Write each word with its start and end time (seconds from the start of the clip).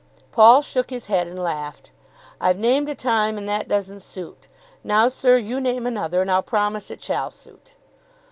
Paul 0.31 0.63
shook 0.63 0.89
his 0.89 1.05
head 1.05 1.27
and 1.27 1.37
laughed. 1.37 1.91
"I've 2.39 2.57
named 2.57 2.89
a 2.89 2.95
time 2.95 3.37
and 3.37 3.47
that 3.47 3.67
doesn't 3.67 3.99
suit. 3.99 4.47
Now, 4.83 5.07
sir, 5.09 5.37
you 5.37 5.61
name 5.61 5.85
another, 5.85 6.23
and 6.23 6.31
I'll 6.31 6.41
promise 6.41 6.89
it 6.89 7.03
shall 7.03 7.29
suit." 7.29 7.75